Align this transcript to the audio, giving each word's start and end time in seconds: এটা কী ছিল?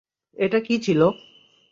এটা 0.37 0.59
কী 0.59 0.75
ছিল? 0.79 1.01